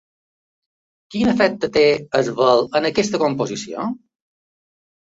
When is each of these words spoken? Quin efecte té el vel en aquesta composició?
Quin 1.15 1.29
efecte 1.33 1.71
té 1.77 1.85
el 2.21 2.33
vel 2.41 2.67
en 2.83 2.91
aquesta 2.93 3.23
composició? 3.29 3.89